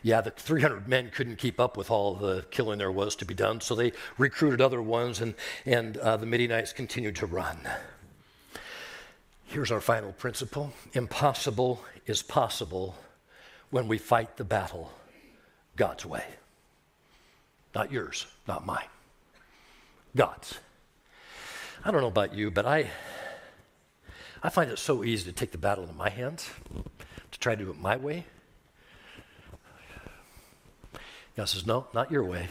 [0.03, 3.35] Yeah, the 300 men couldn't keep up with all the killing there was to be
[3.35, 7.59] done, so they recruited other ones, and, and uh, the Midianites continued to run.
[9.45, 12.97] Here's our final principle impossible is possible
[13.70, 14.91] when we fight the battle
[15.76, 16.24] God's way.
[17.74, 18.88] Not yours, not mine.
[20.14, 20.58] God's.
[21.84, 22.90] I don't know about you, but I,
[24.42, 26.48] I find it so easy to take the battle into my hands,
[27.30, 28.24] to try to do it my way.
[31.36, 32.48] God says, No, not your way.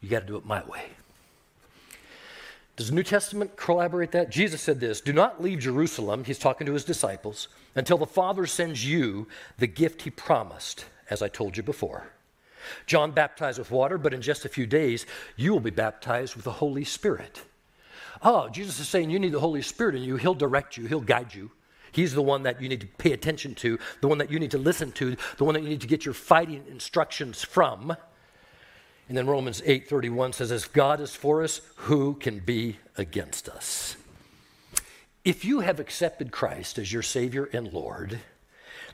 [0.00, 0.84] You got to do it my way.
[2.76, 4.30] Does the New Testament corroborate that?
[4.30, 8.46] Jesus said this Do not leave Jerusalem, he's talking to his disciples, until the Father
[8.46, 9.26] sends you
[9.58, 12.10] the gift he promised, as I told you before.
[12.86, 15.06] John baptized with water, but in just a few days,
[15.36, 17.42] you will be baptized with the Holy Spirit.
[18.22, 20.16] Oh, Jesus is saying you need the Holy Spirit in you.
[20.16, 21.50] He'll direct you, He'll guide you.
[21.92, 24.50] He's the one that you need to pay attention to, the one that you need
[24.50, 27.96] to listen to, the one that you need to get your fighting instructions from.
[29.08, 33.96] And then Romans 8:31 says if God is for us, who can be against us?
[35.24, 38.20] If you have accepted Christ as your savior and Lord,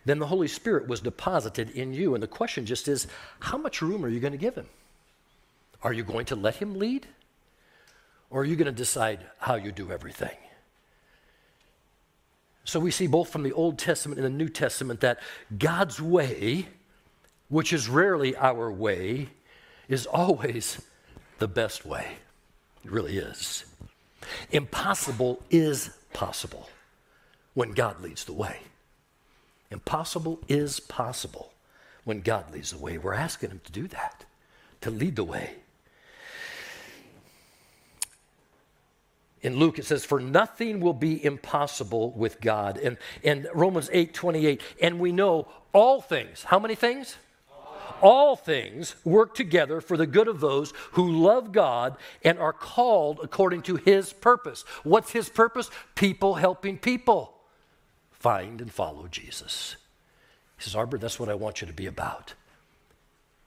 [0.04, 3.06] then the Holy Spirit was deposited in you and the question just is
[3.40, 4.68] how much room are you going to give him?
[5.82, 7.06] Are you going to let him lead?
[8.30, 10.36] Or are you going to decide how you do everything?
[12.64, 15.20] So we see both from the Old Testament and the New Testament that
[15.56, 16.66] God's way,
[17.48, 19.28] which is rarely our way,
[19.88, 20.80] is always
[21.38, 22.06] the best way.
[22.84, 23.64] It really is.
[24.50, 26.70] Impossible is possible
[27.52, 28.58] when God leads the way.
[29.74, 31.52] Impossible is possible
[32.04, 32.96] when God leads the way.
[32.96, 34.24] We're asking Him to do that,
[34.80, 35.56] to lead the way.
[39.44, 42.78] in Luke, it says, For nothing will be impossible with God.
[42.78, 46.44] And, and Romans 8 28, and we know all things.
[46.44, 47.16] How many things?
[48.00, 53.20] All things work together for the good of those who love God and are called
[53.22, 54.64] according to his purpose.
[54.82, 55.70] What's his purpose?
[55.94, 57.33] People helping people
[58.24, 59.76] find and follow Jesus.
[60.56, 62.32] He says, Arbor, that's what I want you to be about.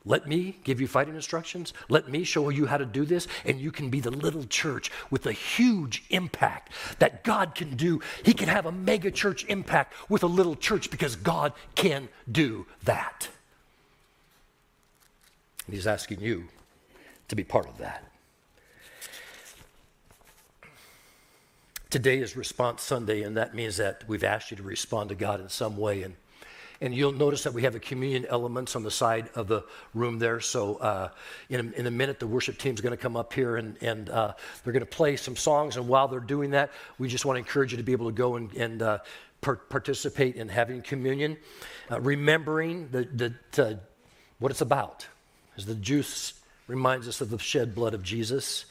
[0.05, 1.73] Let me give you fighting instructions.
[1.89, 4.91] Let me show you how to do this, and you can be the little church
[5.09, 8.01] with a huge impact that God can do.
[8.21, 12.67] He can have a mega church impact with a little church because God can do
[12.83, 13.29] that.
[15.65, 16.49] And He's asking you
[17.29, 18.03] to be part of that.
[21.89, 25.39] Today is Response Sunday, and that means that we've asked you to respond to God
[25.39, 26.03] in some way.
[26.03, 26.15] And
[26.81, 29.63] and you'll notice that we have a communion elements on the side of the
[29.95, 30.39] room there.
[30.39, 31.09] So uh,
[31.49, 33.81] in, a, in a minute, the worship team is going to come up here and,
[33.81, 34.33] and uh,
[34.63, 35.77] they're going to play some songs.
[35.77, 36.69] And while they're doing that,
[36.99, 38.99] we just want to encourage you to be able to go and, and uh,
[39.41, 41.37] per- participate in having communion,
[41.89, 43.79] uh, remembering the, the,
[44.37, 45.07] what it's about.
[45.57, 46.33] As the juice
[46.67, 48.65] reminds us of the shed blood of Jesus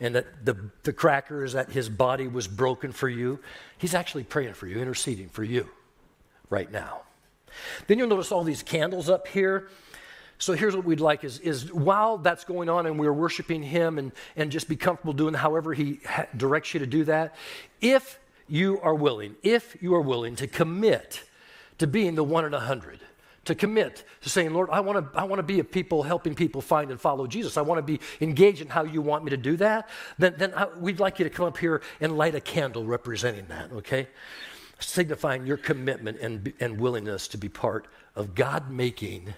[0.00, 3.38] and that the, the cracker is that his body was broken for you.
[3.78, 5.68] He's actually praying for you, interceding for you
[6.50, 7.02] right now.
[7.86, 9.68] Then you'll notice all these candles up here.
[10.38, 13.98] So here's what we'd like is, is while that's going on and we're worshiping him
[13.98, 17.34] and, and just be comfortable doing however he ha- directs you to do that,
[17.80, 18.18] if
[18.48, 21.22] you are willing, if you are willing to commit
[21.78, 23.00] to being the one in a hundred,
[23.44, 26.34] to commit to saying, Lord, I want to I want to be a people helping
[26.34, 27.56] people find and follow Jesus.
[27.56, 29.88] I want to be engaged in how you want me to do that.
[30.18, 33.46] Then, then I, we'd like you to come up here and light a candle representing
[33.48, 34.08] that, okay?
[34.78, 37.86] signifying your commitment and, and willingness to be part
[38.16, 39.34] of God making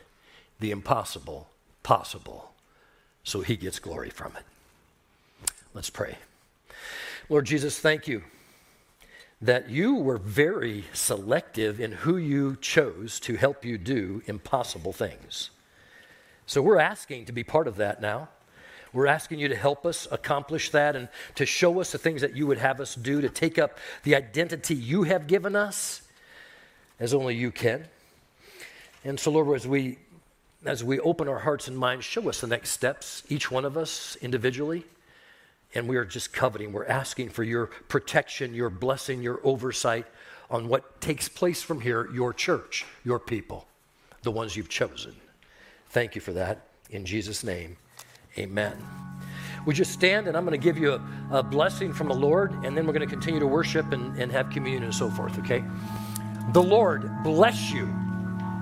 [0.61, 1.49] the impossible
[1.83, 2.53] possible
[3.25, 5.51] so he gets glory from it.
[5.75, 6.17] Let's pray.
[7.29, 8.23] Lord Jesus, thank you
[9.41, 15.51] that you were very selective in who you chose to help you do impossible things.
[16.47, 18.29] So we're asking to be part of that now.
[18.93, 22.35] We're asking you to help us accomplish that and to show us the things that
[22.35, 26.03] you would have us do to take up the identity you have given us
[26.99, 27.85] as only you can.
[29.05, 29.99] And so, Lord, as we
[30.65, 33.77] as we open our hearts and minds, show us the next steps, each one of
[33.77, 34.85] us individually.
[35.77, 40.07] And we are just coveting, we're asking for your protection, your blessing, your oversight
[40.49, 43.67] on what takes place from here, your church, your people,
[44.23, 45.15] the ones you've chosen.
[45.91, 46.69] Thank you for that.
[46.89, 47.77] In Jesus' name.
[48.39, 48.75] Amen.
[49.67, 52.53] Would you stand and I'm going to give you a, a blessing from the Lord,
[52.65, 55.39] and then we're going to continue to worship and, and have communion and so forth,
[55.41, 55.63] okay?
[56.55, 57.85] The Lord bless you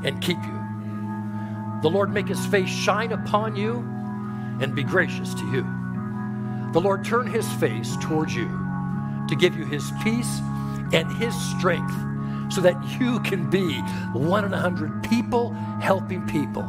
[0.02, 1.80] and keep you.
[1.80, 3.76] The Lord make his face shine upon you
[4.60, 5.83] and be gracious to you.
[6.74, 8.48] The Lord turn his face towards you
[9.28, 10.40] to give you his peace
[10.92, 11.94] and his strength
[12.52, 13.80] so that you can be
[14.12, 16.64] one in a hundred people helping people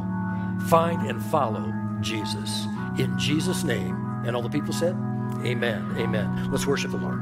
[0.67, 2.67] find and follow Jesus.
[2.99, 3.95] In Jesus' name.
[4.25, 4.95] And all the people said,
[5.43, 5.95] Amen.
[5.97, 6.51] Amen.
[6.51, 7.21] Let's worship the Lord.